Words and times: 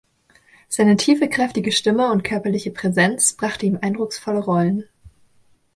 Seine 0.67 0.95
tiefe, 0.97 1.29
kräftige 1.29 1.71
Stimme 1.71 2.11
und 2.11 2.23
körperliche 2.23 2.71
Präsenz 2.71 3.33
brachte 3.33 3.67
ihm 3.67 3.77
eindrucksvolle 3.83 4.39
Rollen. 4.39 4.85